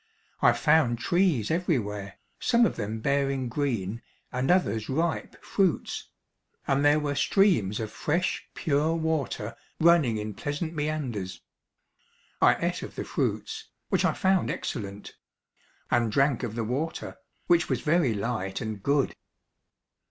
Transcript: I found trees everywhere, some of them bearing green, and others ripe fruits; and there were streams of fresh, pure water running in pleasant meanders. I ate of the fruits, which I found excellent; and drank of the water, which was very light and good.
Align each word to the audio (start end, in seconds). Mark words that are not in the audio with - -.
I 0.41 0.53
found 0.53 0.97
trees 0.97 1.51
everywhere, 1.51 2.17
some 2.39 2.65
of 2.65 2.75
them 2.75 3.01
bearing 3.01 3.49
green, 3.49 4.01
and 4.31 4.49
others 4.49 4.89
ripe 4.89 5.39
fruits; 5.45 6.09
and 6.67 6.83
there 6.83 6.99
were 6.99 7.13
streams 7.13 7.79
of 7.79 7.91
fresh, 7.91 8.49
pure 8.55 8.95
water 8.95 9.55
running 9.79 10.17
in 10.17 10.33
pleasant 10.33 10.73
meanders. 10.73 11.41
I 12.41 12.55
ate 12.65 12.81
of 12.81 12.95
the 12.95 13.03
fruits, 13.05 13.65
which 13.89 14.03
I 14.03 14.13
found 14.13 14.49
excellent; 14.49 15.13
and 15.91 16.11
drank 16.11 16.41
of 16.41 16.55
the 16.55 16.63
water, 16.63 17.17
which 17.45 17.69
was 17.69 17.81
very 17.81 18.15
light 18.15 18.59
and 18.59 18.81
good. 18.81 19.15